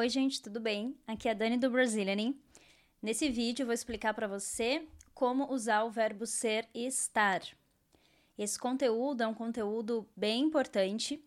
[0.00, 0.96] Oi, gente, tudo bem?
[1.06, 2.32] Aqui é a Dani do Brazilian.
[3.02, 7.42] Nesse vídeo eu vou explicar para você como usar o verbo ser e estar.
[8.38, 11.22] Esse conteúdo é um conteúdo bem importante,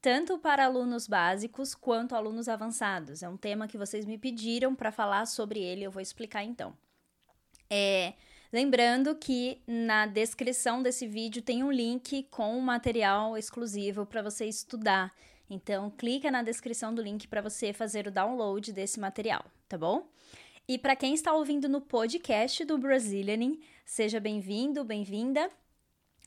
[0.00, 3.22] tanto para alunos básicos quanto alunos avançados.
[3.22, 6.74] É um tema que vocês me pediram para falar sobre ele, eu vou explicar então.
[7.68, 8.14] É,
[8.50, 14.46] lembrando que na descrição desse vídeo tem um link com um material exclusivo para você
[14.46, 15.12] estudar.
[15.48, 20.08] Então, clica na descrição do link para você fazer o download desse material, tá bom?
[20.66, 25.50] E para quem está ouvindo no podcast do Brazilianing, seja bem-vindo, bem-vinda.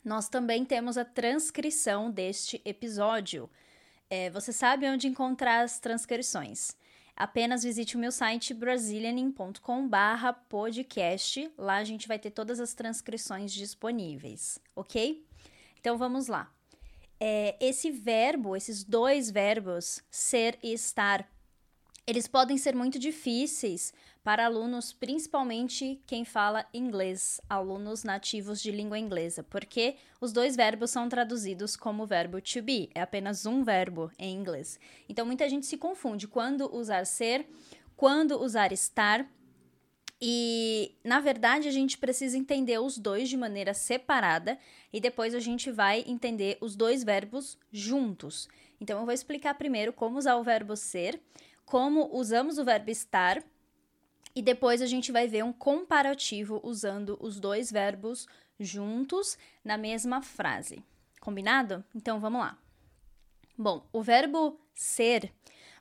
[0.05, 3.49] Nós também temos a transcrição deste episódio.
[4.09, 6.77] É, você sabe onde encontrar as transcrições.
[7.15, 11.51] Apenas visite o meu site brasilianing.com/podcast.
[11.57, 15.25] Lá a gente vai ter todas as transcrições disponíveis, ok?
[15.79, 16.55] Então vamos lá.
[17.19, 21.27] É, esse verbo, esses dois verbos, ser e estar,
[22.05, 28.99] eles podem ser muito difíceis para alunos, principalmente quem fala inglês, alunos nativos de língua
[28.99, 34.11] inglesa, porque os dois verbos são traduzidos como verbo to be, é apenas um verbo
[34.19, 34.79] em inglês.
[35.07, 37.47] Então muita gente se confunde quando usar ser,
[37.95, 39.25] quando usar estar.
[40.19, 44.57] E, na verdade, a gente precisa entender os dois de maneira separada
[44.91, 48.47] e depois a gente vai entender os dois verbos juntos.
[48.81, 51.21] Então, eu vou explicar primeiro como usar o verbo ser,
[51.65, 53.43] como usamos o verbo estar
[54.37, 58.27] e depois a gente vai ver um comparativo usando os dois verbos
[58.59, 60.83] juntos na mesma frase.
[61.19, 61.83] Combinado?
[61.95, 62.55] Então vamos lá.
[63.57, 65.33] Bom, o verbo ser,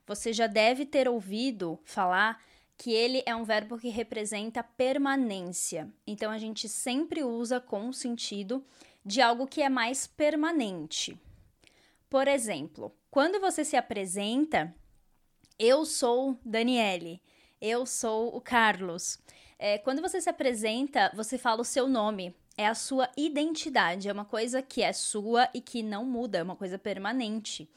[0.06, 2.42] você já deve ter ouvido falar
[2.77, 5.91] que ele é um verbo que representa permanência.
[6.06, 8.64] Então a gente sempre usa com o sentido
[9.05, 11.19] de algo que é mais permanente.
[12.10, 14.74] Por exemplo, quando você se apresenta,
[15.58, 17.22] eu sou Daniele.
[17.60, 19.19] Eu sou o Carlos.
[19.58, 22.34] É, quando você se apresenta, você fala o seu nome.
[22.56, 24.08] É a sua identidade.
[24.08, 27.69] É uma coisa que é sua e que não muda, é uma coisa permanente.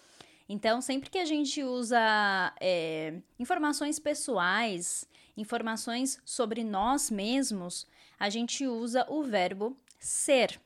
[0.52, 7.86] Então, sempre que a gente usa é, informações pessoais, informações sobre nós mesmos,
[8.20, 10.60] a gente usa o verbo ser.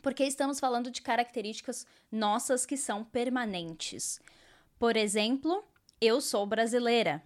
[0.00, 4.20] Porque estamos falando de características nossas que são permanentes.
[4.78, 5.64] Por exemplo,
[6.00, 7.20] eu sou brasileira.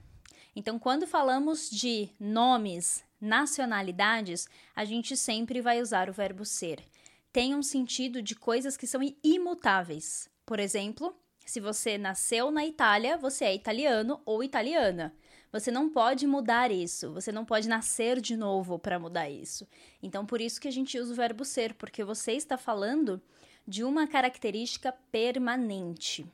[0.57, 6.83] Então, quando falamos de nomes, nacionalidades, a gente sempre vai usar o verbo ser.
[7.31, 10.31] Tem um sentido de coisas que são imutáveis.
[10.47, 15.15] Por exemplo, se você nasceu na Itália, você é italiano ou italiana.
[15.53, 19.69] Você não pode mudar isso, você não pode nascer de novo para mudar isso.
[20.03, 23.23] Então, por isso que a gente usa o verbo ser, porque você está falando
[23.67, 26.27] de uma característica permanente.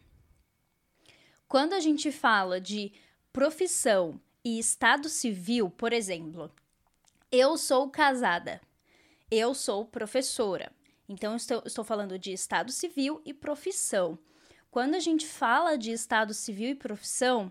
[1.47, 2.93] Quando a gente fala de
[3.33, 6.51] profissão e estado civil, por exemplo,
[7.31, 8.61] eu sou casada,
[9.31, 10.73] eu sou professora.
[11.09, 14.19] Então, estou, estou falando de estado civil e profissão.
[14.71, 17.51] Quando a gente fala de estado civil e profissão,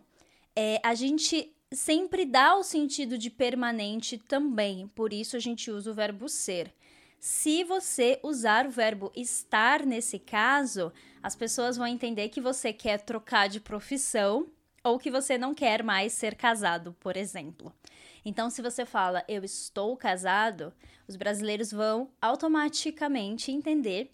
[0.56, 5.92] é, a gente sempre dá o sentido de permanente também, por isso a gente usa
[5.92, 6.74] o verbo ser.
[7.20, 13.02] Se você usar o verbo estar nesse caso, as pessoas vão entender que você quer
[13.02, 14.48] trocar de profissão
[14.82, 17.74] ou que você não quer mais ser casado, por exemplo.
[18.24, 20.74] Então, se você fala eu estou casado,
[21.06, 24.10] os brasileiros vão automaticamente entender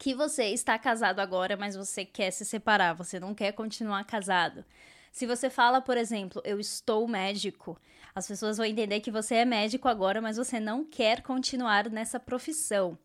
[0.00, 4.64] que você está casado agora, mas você quer se separar, você não quer continuar casado.
[5.12, 7.78] Se você fala, por exemplo, eu estou médico,
[8.14, 12.18] as pessoas vão entender que você é médico agora, mas você não quer continuar nessa
[12.18, 12.98] profissão.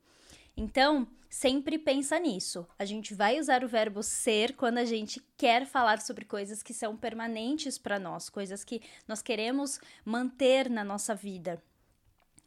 [0.56, 2.66] Então, sempre pensa nisso.
[2.80, 6.74] A gente vai usar o verbo ser quando a gente quer falar sobre coisas que
[6.74, 11.62] são permanentes para nós, coisas que nós queremos manter na nossa vida.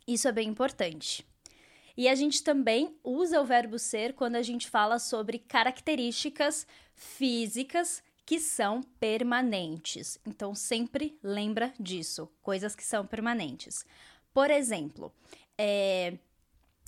[0.07, 1.23] Isso é bem importante.
[1.99, 8.03] E a gente também usa o verbo ser quando a gente fala sobre características físicas
[8.25, 10.19] que são permanentes.
[10.25, 13.85] Então sempre lembra disso, coisas que são permanentes.
[14.33, 15.13] Por exemplo,
[15.59, 16.17] é,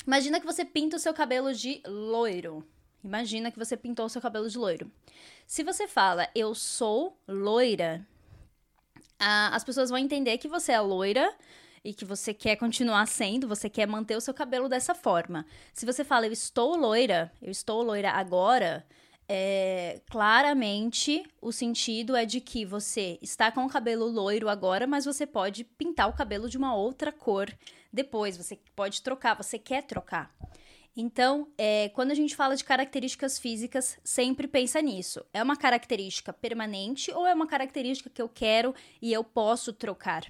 [0.06, 2.66] Imagina que você pinta o seu cabelo de loiro.
[3.04, 4.90] Imagina que você pintou o seu cabelo de loiro.
[5.46, 8.06] Se você fala eu sou loira,
[9.18, 11.34] as pessoas vão entender que você é loira
[11.84, 15.46] e que você quer continuar sendo, você quer manter o seu cabelo dessa forma.
[15.72, 18.86] Se você fala eu estou loira, eu estou loira agora,
[19.28, 25.04] é, claramente o sentido é de que você está com o cabelo loiro agora, mas
[25.04, 27.48] você pode pintar o cabelo de uma outra cor
[27.92, 30.34] depois, você pode trocar, você quer trocar.
[30.96, 35.24] Então, é, quando a gente fala de características físicas, sempre pensa nisso.
[35.32, 40.24] É uma característica permanente ou é uma característica que eu quero e eu posso trocar?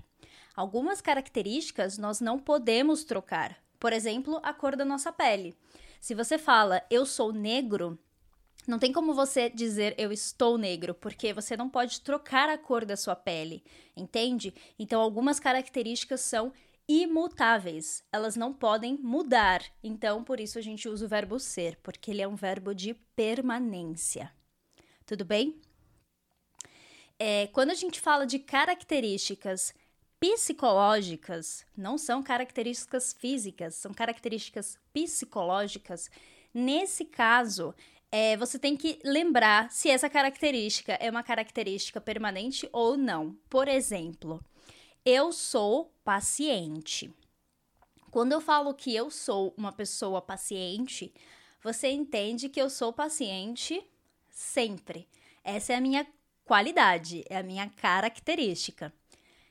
[0.61, 3.57] Algumas características nós não podemos trocar.
[3.79, 5.57] Por exemplo, a cor da nossa pele.
[5.99, 7.99] Se você fala eu sou negro,
[8.69, 12.85] não tem como você dizer eu estou negro, porque você não pode trocar a cor
[12.85, 13.65] da sua pele,
[13.97, 14.53] entende?
[14.79, 16.53] Então, algumas características são
[16.87, 19.63] imutáveis, elas não podem mudar.
[19.83, 22.93] Então, por isso a gente usa o verbo ser, porque ele é um verbo de
[23.17, 24.31] permanência.
[25.07, 25.59] Tudo bem?
[27.19, 29.73] É, quando a gente fala de características
[30.21, 36.11] psicológicas, não são características físicas, são características psicológicas.
[36.53, 37.75] Nesse caso,
[38.13, 43.35] é, você tem que lembrar se essa característica é uma característica permanente ou não.
[43.49, 44.45] Por exemplo,
[45.07, 47.11] eu sou paciente.
[48.11, 51.15] Quando eu falo que eu sou uma pessoa paciente,
[51.63, 53.83] você entende que eu sou paciente
[54.29, 55.09] sempre.
[55.43, 56.07] Essa é a minha
[56.45, 58.93] qualidade, é a minha característica.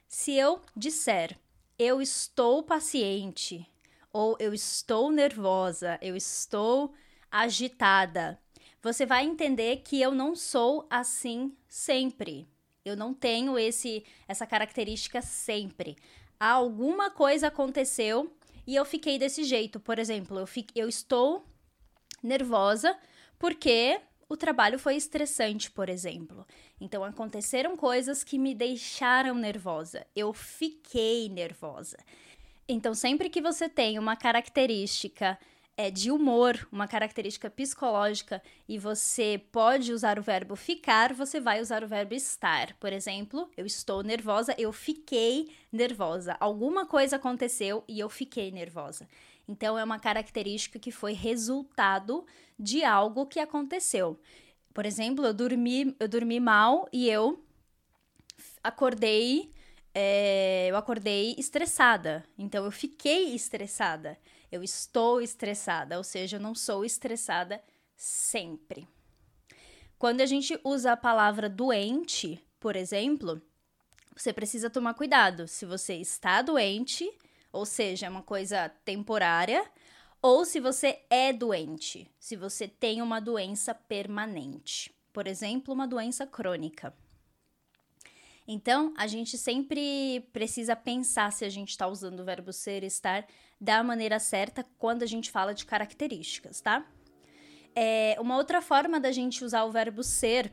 [0.09, 1.38] Se eu disser
[1.77, 3.65] eu estou paciente,
[4.11, 6.94] ou eu estou nervosa, eu estou
[7.31, 8.38] agitada,
[8.81, 12.50] você vai entender que eu não sou assim sempre.
[12.83, 15.95] Eu não tenho esse essa característica sempre.
[16.39, 18.35] Alguma coisa aconteceu
[18.65, 19.79] e eu fiquei desse jeito.
[19.79, 21.45] Por exemplo, eu, fico, eu estou
[22.23, 22.97] nervosa
[23.38, 26.45] porque o trabalho foi estressante, por exemplo.
[26.79, 30.05] Então aconteceram coisas que me deixaram nervosa.
[30.15, 31.97] Eu fiquei nervosa.
[32.71, 35.39] Então, sempre que você tem uma característica
[35.75, 41.61] é, de humor, uma característica psicológica, e você pode usar o verbo ficar, você vai
[41.61, 42.73] usar o verbo estar.
[42.73, 46.37] Por exemplo, eu estou nervosa, eu fiquei nervosa.
[46.39, 49.07] Alguma coisa aconteceu e eu fiquei nervosa.
[49.50, 52.24] Então, é uma característica que foi resultado
[52.57, 54.19] de algo que aconteceu.
[54.72, 57.44] Por exemplo, eu dormi, eu dormi mal e eu
[58.63, 59.51] acordei.
[59.92, 62.24] É, eu acordei estressada.
[62.38, 64.19] Então, eu fiquei estressada.
[64.51, 67.60] Eu estou estressada, ou seja, eu não sou estressada
[67.96, 68.88] sempre.
[69.98, 73.42] Quando a gente usa a palavra doente, por exemplo,
[74.16, 75.48] você precisa tomar cuidado.
[75.48, 77.12] Se você está doente,
[77.51, 79.66] ou seja, é uma coisa temporária,
[80.22, 86.28] ou se você é doente, se você tem uma doença permanente, por exemplo, uma doença
[86.28, 86.94] crônica.
[88.51, 93.28] Então, a gente sempre precisa pensar se a gente está usando o verbo ser, estar
[93.62, 96.84] da maneira certa quando a gente fala de características, tá?
[97.75, 100.51] É, uma outra forma da gente usar o verbo ser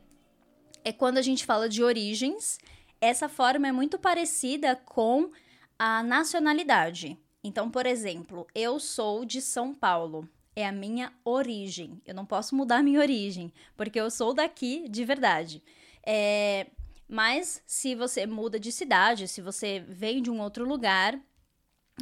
[0.85, 2.59] é quando a gente fala de origens.
[3.01, 5.31] Essa forma é muito parecida com
[5.79, 7.19] a nacionalidade.
[7.43, 10.29] Então, por exemplo, eu sou de São Paulo.
[10.55, 12.01] É a minha origem.
[12.07, 15.63] Eu não posso mudar minha origem, porque eu sou daqui de verdade.
[16.05, 16.67] É,
[17.09, 21.21] mas se você muda de cidade, se você vem de um outro lugar,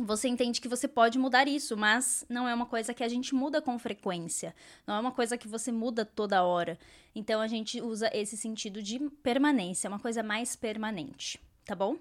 [0.00, 3.34] você entende que você pode mudar isso, mas não é uma coisa que a gente
[3.34, 4.54] muda com frequência,
[4.86, 6.78] não é uma coisa que você muda toda hora.
[7.14, 11.96] Então a gente usa esse sentido de permanência, uma coisa mais permanente, tá bom?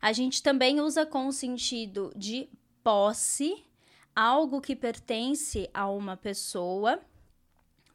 [0.00, 2.48] A gente também usa com o sentido de
[2.82, 3.64] posse,
[4.14, 7.00] algo que pertence a uma pessoa.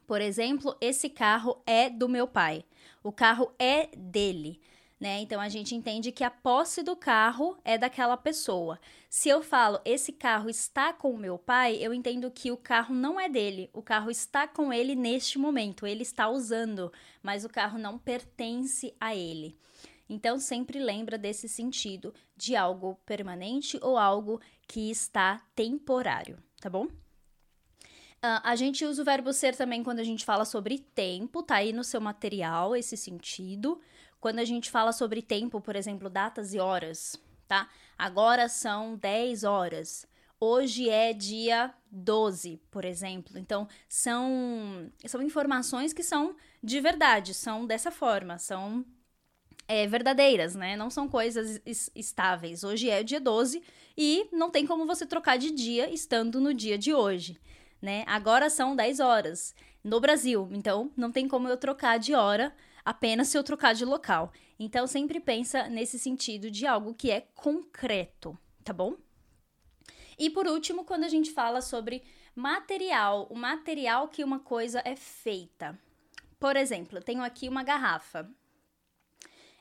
[0.06, 2.64] Por exemplo, esse carro é do meu pai.
[3.02, 4.60] O carro é dele.
[5.00, 5.20] Né?
[5.20, 8.78] Então a gente entende que a posse do carro é daquela pessoa.
[9.10, 12.94] Se eu falo esse carro está com o meu pai, eu entendo que o carro
[12.94, 16.92] não é dele, o carro está com ele neste momento, ele está usando,
[17.22, 19.58] mas o carro não pertence a ele.
[20.08, 26.86] Então sempre lembra desse sentido de algo permanente ou algo que está temporário, tá bom?
[28.24, 31.56] Uh, a gente usa o verbo ser também quando a gente fala sobre tempo, tá
[31.56, 33.80] aí no seu material esse sentido.
[34.18, 37.68] Quando a gente fala sobre tempo, por exemplo, datas e horas, tá?
[37.98, 40.06] Agora são 10 horas.
[40.40, 43.38] Hoje é dia 12, por exemplo.
[43.38, 48.84] Então, são, são informações que são de verdade, são dessa forma, são
[49.66, 50.76] é, verdadeiras, né?
[50.76, 51.60] Não são coisas
[51.94, 52.64] estáveis.
[52.64, 53.62] Hoje é dia 12
[53.96, 57.40] e não tem como você trocar de dia estando no dia de hoje
[57.84, 58.02] né?
[58.06, 59.54] Agora são 10 horas
[59.84, 63.84] no Brasil, então não tem como eu trocar de hora apenas se eu trocar de
[63.84, 64.32] local.
[64.58, 68.96] Então sempre pensa nesse sentido de algo que é concreto, tá bom?
[70.18, 72.02] E por último, quando a gente fala sobre
[72.34, 75.78] material, o material que uma coisa é feita.
[76.40, 78.30] Por exemplo, eu tenho aqui uma garrafa.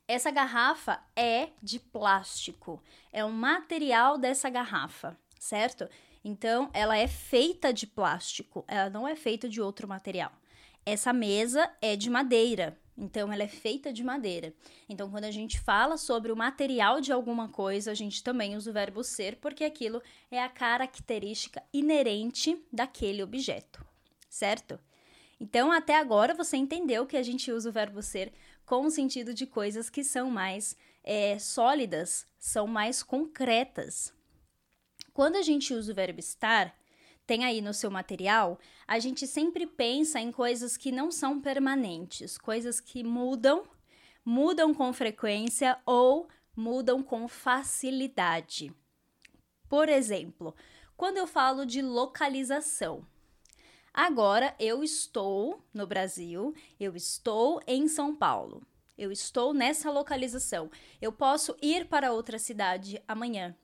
[0.07, 5.88] Essa garrafa é de plástico, é o material dessa garrafa, certo?
[6.25, 10.31] Então, ela é feita de plástico, ela não é feita de outro material.
[10.86, 14.53] Essa mesa é de madeira, então ela é feita de madeira.
[14.89, 18.72] Então, quando a gente fala sobre o material de alguma coisa, a gente também usa
[18.72, 23.86] o verbo ser, porque aquilo é a característica inerente daquele objeto,
[24.29, 24.77] certo?
[25.39, 28.31] Então, até agora você entendeu que a gente usa o verbo ser
[28.65, 34.13] com o sentido de coisas que são mais é, sólidas, são mais concretas.
[35.13, 36.75] Quando a gente usa o verbo estar,
[37.25, 42.38] tem aí no seu material, a gente sempre pensa em coisas que não são permanentes,
[42.38, 43.63] coisas que mudam,
[44.25, 48.74] mudam com frequência ou mudam com facilidade.
[49.70, 50.55] Por exemplo,
[50.96, 53.05] quando eu falo de localização,
[53.93, 58.65] Agora eu estou no Brasil, eu estou em São Paulo.
[58.97, 60.71] Eu estou nessa localização.
[61.00, 63.55] Eu posso ir para outra cidade amanhã.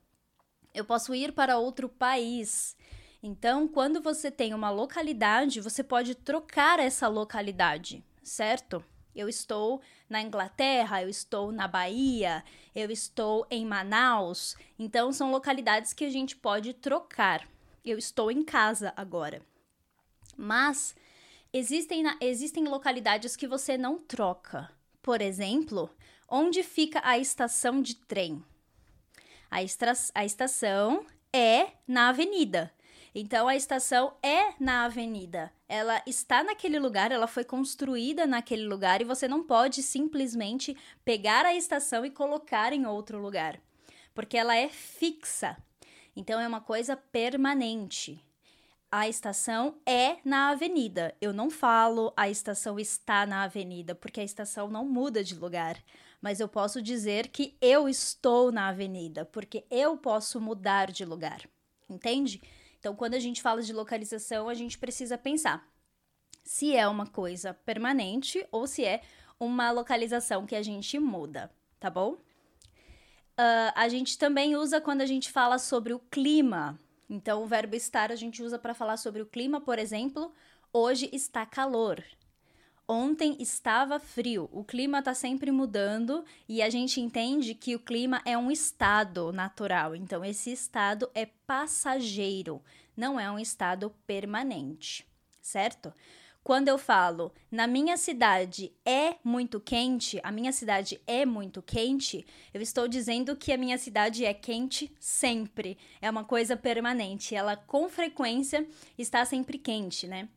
[0.72, 2.76] Eu posso ir para outro país.
[3.20, 8.84] Então, quando você tem uma localidade, você pode trocar essa localidade, certo?
[9.12, 14.56] Eu estou na Inglaterra, eu estou na Bahia, eu estou em Manaus.
[14.78, 17.48] Então, são localidades que a gente pode trocar.
[17.84, 19.49] Eu estou em casa agora.
[20.36, 20.94] Mas
[21.52, 24.70] existem, existem localidades que você não troca.
[25.02, 25.90] Por exemplo,
[26.28, 28.44] onde fica a estação de trem?
[29.50, 32.72] A, estra, a estação é na avenida.
[33.14, 35.52] Então a estação é na avenida.
[35.68, 41.44] Ela está naquele lugar, ela foi construída naquele lugar e você não pode simplesmente pegar
[41.44, 43.60] a estação e colocar em outro lugar,
[44.14, 45.56] porque ela é fixa.
[46.14, 48.24] Então é uma coisa permanente
[48.90, 51.14] a estação é na avenida.
[51.20, 55.82] Eu não falo a estação está na avenida, porque a estação não muda de lugar.
[56.20, 61.40] Mas eu posso dizer que eu estou na avenida, porque eu posso mudar de lugar.
[61.88, 62.42] Entende?
[62.78, 65.68] Então, quando a gente fala de localização, a gente precisa pensar
[66.44, 69.02] se é uma coisa permanente ou se é
[69.38, 72.12] uma localização que a gente muda, tá bom?
[72.12, 76.78] Uh, a gente também usa quando a gente fala sobre o clima.
[77.10, 80.32] Então, o verbo estar a gente usa para falar sobre o clima, por exemplo,
[80.72, 82.00] hoje está calor.
[82.86, 84.48] Ontem estava frio.
[84.52, 89.32] O clima está sempre mudando e a gente entende que o clima é um estado
[89.32, 89.96] natural.
[89.96, 92.62] Então, esse estado é passageiro,
[92.96, 95.04] não é um estado permanente,
[95.42, 95.92] certo?
[96.42, 102.26] Quando eu falo na minha cidade é muito quente, a minha cidade é muito quente,
[102.52, 105.76] eu estou dizendo que a minha cidade é quente sempre.
[106.00, 107.34] É uma coisa permanente.
[107.34, 108.66] Ela com frequência
[108.96, 110.28] está sempre quente, né?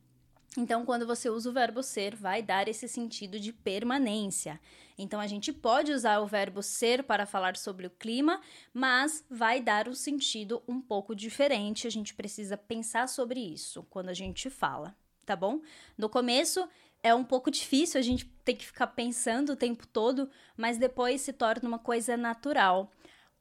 [0.55, 4.59] Então, quando você usa o verbo ser, vai dar esse sentido de permanência.
[4.95, 8.39] Então, a gente pode usar o verbo ser para falar sobre o clima,
[8.71, 11.87] mas vai dar um sentido um pouco diferente.
[11.87, 15.61] A gente precisa pensar sobre isso quando a gente fala tá bom?
[15.97, 16.67] No começo
[17.03, 21.21] é um pouco difícil, a gente tem que ficar pensando o tempo todo, mas depois
[21.21, 22.91] se torna uma coisa natural.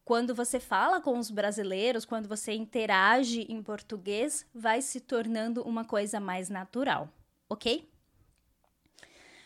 [0.04, 5.84] Quando você fala com os brasileiros, quando você interage em português, vai se tornando uma
[5.84, 7.08] coisa mais natural,
[7.48, 7.88] ok?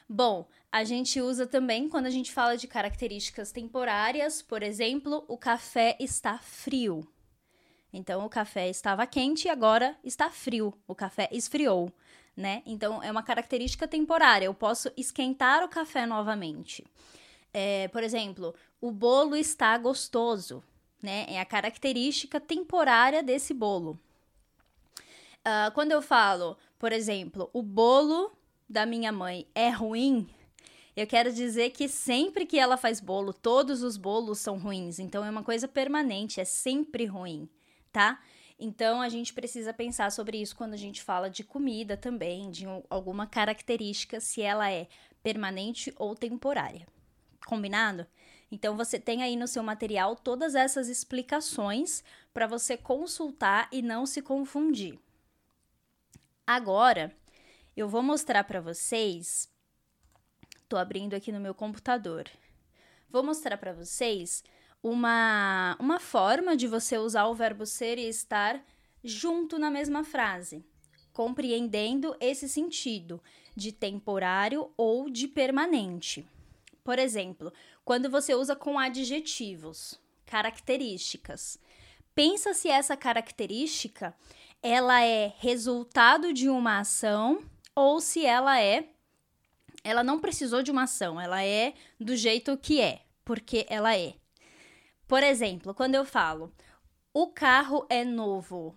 [0.08, 5.36] Bom, a gente usa também quando a gente fala de características temporárias, por exemplo, o
[5.36, 7.06] café está frio.
[7.92, 10.72] Então, o café estava quente e agora está frio.
[10.86, 11.92] O café esfriou
[12.36, 12.62] né?
[12.66, 14.46] Então é uma característica temporária.
[14.46, 16.84] Eu posso esquentar o café novamente.
[17.52, 20.62] É, por exemplo, o bolo está gostoso,
[21.02, 21.24] né?
[21.28, 23.98] É a característica temporária desse bolo.
[25.46, 28.32] Uh, quando eu falo, por exemplo, o bolo
[28.68, 30.28] da minha mãe é ruim,
[30.96, 34.98] eu quero dizer que sempre que ela faz bolo, todos os bolos são ruins.
[34.98, 37.48] Então é uma coisa permanente, é sempre ruim,
[37.92, 38.20] tá?
[38.58, 42.64] Então a gente precisa pensar sobre isso quando a gente fala de comida também, de
[42.88, 44.88] alguma característica, se ela é
[45.22, 46.86] permanente ou temporária.
[47.44, 48.06] Combinado?
[48.50, 54.06] Então você tem aí no seu material todas essas explicações para você consultar e não
[54.06, 54.98] se confundir.
[56.46, 57.14] Agora,
[57.76, 59.52] eu vou mostrar para vocês.
[60.68, 62.30] Tô abrindo aqui no meu computador.
[63.10, 64.42] Vou mostrar para vocês
[64.88, 68.64] uma, uma forma de você usar o verbo ser e estar
[69.02, 70.64] junto na mesma frase,
[71.12, 73.20] compreendendo esse sentido
[73.56, 76.24] de temporário ou de permanente.
[76.84, 77.52] Por exemplo,
[77.84, 81.58] quando você usa com adjetivos, características.
[82.14, 84.14] Pensa se essa característica
[84.62, 87.42] ela é resultado de uma ação
[87.74, 88.88] ou se ela é
[89.82, 94.14] ela não precisou de uma ação, ela é do jeito que é, porque ela é.
[95.06, 96.52] Por exemplo, quando eu falo
[97.12, 98.76] o carro é novo,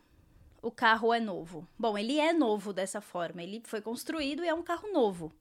[0.61, 1.67] o carro é novo?
[1.77, 5.33] Bom, ele é novo dessa forma, ele foi construído e é um carro novo.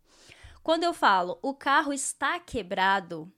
[0.63, 3.31] Quando eu falo o carro está quebrado,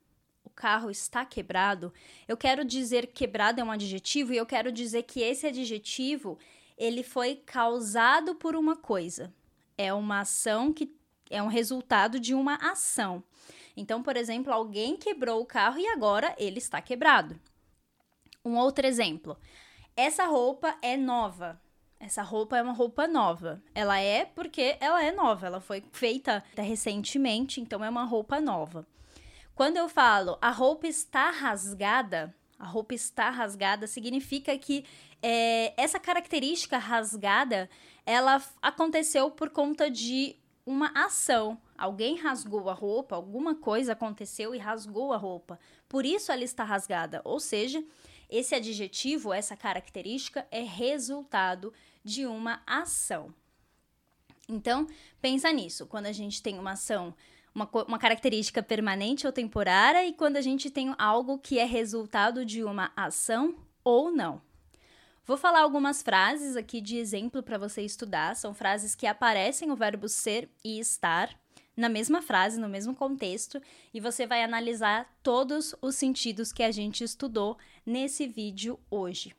[0.44, 1.92] o carro está quebrado,
[2.28, 6.38] eu quero dizer quebrado é um adjetivo e eu quero dizer que esse adjetivo
[6.78, 9.34] ele foi causado por uma coisa.
[9.76, 10.86] É uma ação que
[11.30, 13.22] é um resultado de uma ação.
[13.76, 17.40] Então, por exemplo, alguém quebrou o carro e agora ele está quebrado.
[18.44, 19.38] Um outro exemplo.
[19.96, 21.60] Essa roupa é nova.
[21.98, 23.62] Essa roupa é uma roupa nova.
[23.74, 25.46] Ela é porque ela é nova.
[25.46, 28.86] Ela foi feita recentemente, então é uma roupa nova.
[29.54, 34.84] Quando eu falo a roupa está rasgada, a roupa está rasgada significa que
[35.22, 37.68] é, essa característica rasgada
[38.06, 41.60] ela aconteceu por conta de uma ação.
[41.76, 45.58] Alguém rasgou a roupa, alguma coisa aconteceu e rasgou a roupa.
[45.88, 47.20] Por isso ela está rasgada.
[47.24, 47.82] Ou seja,
[48.28, 51.72] esse adjetivo, essa característica é resultado
[52.04, 53.34] de uma ação.
[54.48, 54.86] Então,
[55.20, 55.86] pensa nisso.
[55.86, 57.14] Quando a gente tem uma ação,
[57.54, 62.44] uma, uma característica permanente ou temporária, e quando a gente tem algo que é resultado
[62.44, 64.40] de uma ação ou não.
[65.30, 68.34] Vou falar algumas frases aqui de exemplo para você estudar.
[68.34, 71.38] São frases que aparecem o verbo ser e estar
[71.76, 73.62] na mesma frase, no mesmo contexto,
[73.94, 77.56] e você vai analisar todos os sentidos que a gente estudou
[77.86, 79.32] nesse vídeo hoje.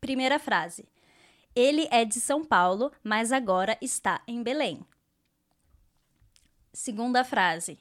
[0.00, 0.88] Primeira frase:
[1.54, 4.80] Ele é de São Paulo, mas agora está em Belém.
[6.72, 7.78] Segunda frase: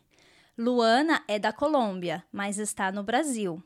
[0.58, 3.64] Luana é da Colômbia, mas está no Brasil.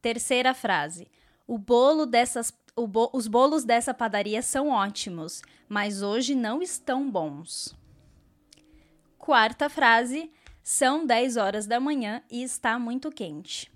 [0.00, 1.08] Terceira frase:
[1.48, 7.74] O bolo dessas bo os bolos dessa padaria são ótimos, mas hoje não estão bons.
[9.16, 10.30] Quarta frase:
[10.62, 13.72] são 10 horas da manhã e está muito quente.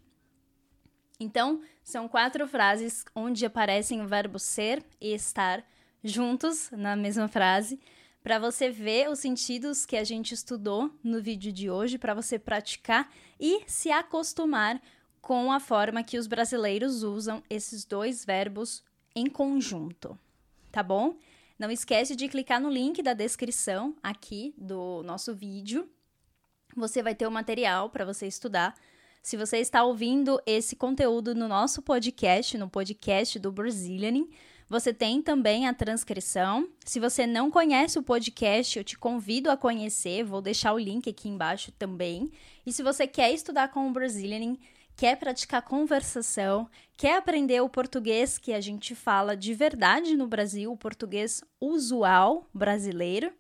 [1.18, 5.64] Então, são quatro frases onde aparecem o verbo ser e estar
[6.04, 7.80] juntos na mesma frase,
[8.22, 12.38] para você ver os sentidos que a gente estudou no vídeo de hoje, para você
[12.38, 13.10] praticar
[13.40, 14.78] e se acostumar
[15.22, 18.82] com a forma que os brasileiros usam esses dois verbos
[19.14, 20.18] em conjunto,
[20.70, 21.14] tá bom?
[21.56, 25.88] Não esquece de clicar no link da descrição aqui do nosso vídeo.
[26.76, 28.74] Você vai ter o material para você estudar.
[29.22, 34.28] Se você está ouvindo esse conteúdo no nosso podcast, no podcast do Brazilianing,
[34.68, 36.66] você tem também a transcrição.
[36.84, 41.08] Se você não conhece o podcast, eu te convido a conhecer, vou deixar o link
[41.08, 42.32] aqui embaixo também.
[42.66, 44.58] E se você quer estudar com o Brazilianing,
[44.96, 50.72] quer praticar conversação, quer aprender o português que a gente fala de verdade no Brasil,
[50.72, 53.32] o português usual brasileiro,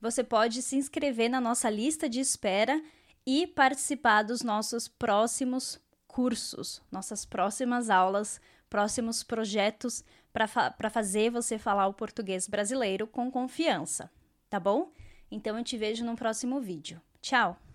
[0.00, 2.82] você pode se inscrever na nossa lista de espera
[3.26, 11.58] e participar dos nossos próximos cursos, nossas próximas aulas, próximos projetos para fa fazer você
[11.58, 14.10] falar o português brasileiro com confiança,
[14.50, 14.92] tá bom?
[15.30, 17.00] Então eu te vejo no próximo vídeo.
[17.20, 17.65] Tchau!